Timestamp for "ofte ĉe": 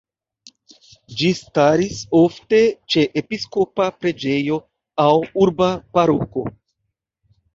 2.19-3.03